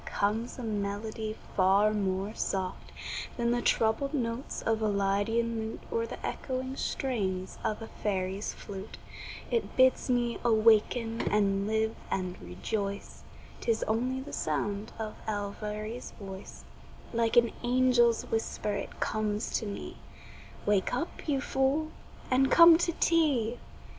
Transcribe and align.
comes 0.07 0.57
a 0.57 0.63
melody 0.63 1.37
far 1.55 1.93
more 1.93 2.33
soft 2.33 2.91
Than 3.37 3.51
the 3.51 3.61
troubled 3.61 4.15
notes 4.15 4.63
of 4.63 4.81
a 4.81 4.87
lydian 4.87 5.59
lute 5.59 5.81
Or 5.91 6.07
the 6.07 6.25
echoing 6.25 6.75
strains 6.75 7.59
of 7.63 7.83
a 7.83 7.87
fairy's 7.87 8.51
flute; 8.51 8.97
It 9.51 9.77
bids 9.77 10.09
me 10.09 10.39
awaken 10.43 11.21
and 11.29 11.67
live 11.67 11.95
and 12.09 12.35
rejoice, 12.41 13.21
'Tis 13.59 13.83
only 13.83 14.19
the 14.21 14.33
sound 14.33 14.91
of 14.97 15.13
Elviry's 15.27 16.13
voice 16.19 16.63
Like 17.13 17.37
an 17.37 17.51
angel's 17.63 18.23
whisper 18.23 18.73
it 18.73 18.99
comes 18.99 19.51
to 19.59 19.67
me: 19.67 19.97
"Wake 20.65 20.95
up, 20.95 21.27
you 21.27 21.39
fool, 21.41 21.91
and 22.31 22.49
come 22.49 22.75
to 22.79 22.91
tea." 22.93 23.59